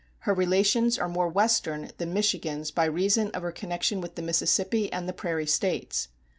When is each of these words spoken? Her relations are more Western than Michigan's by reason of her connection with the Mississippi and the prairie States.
Her 0.21 0.33
relations 0.33 0.97
are 0.97 1.07
more 1.07 1.27
Western 1.29 1.91
than 1.99 2.11
Michigan's 2.15 2.71
by 2.71 2.85
reason 2.85 3.29
of 3.35 3.43
her 3.43 3.51
connection 3.51 4.01
with 4.01 4.15
the 4.15 4.23
Mississippi 4.23 4.91
and 4.91 5.07
the 5.07 5.13
prairie 5.13 5.45
States. 5.45 6.07